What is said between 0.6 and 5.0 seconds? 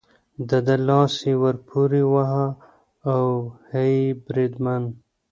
ده لاس یې ور پورې وواهه، اوهې، بریدمن.